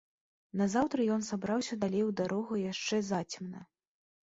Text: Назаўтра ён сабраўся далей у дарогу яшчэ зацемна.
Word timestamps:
Назаўтра 0.61 1.05
ён 1.17 1.21
сабраўся 1.27 1.77
далей 1.85 2.03
у 2.07 2.11
дарогу 2.23 2.53
яшчэ 2.73 3.03
зацемна. 3.13 3.65